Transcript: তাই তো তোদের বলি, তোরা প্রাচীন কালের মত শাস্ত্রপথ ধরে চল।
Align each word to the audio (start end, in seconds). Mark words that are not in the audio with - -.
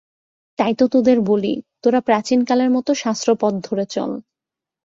তাই 0.59 0.73
তো 0.75 0.85
তোদের 0.87 1.17
বলি, 1.21 1.53
তোরা 1.83 1.99
প্রাচীন 2.01 2.39
কালের 2.45 2.69
মত 2.69 2.87
শাস্ত্রপথ 2.95 3.53
ধরে 3.67 3.85
চল। 3.89 4.11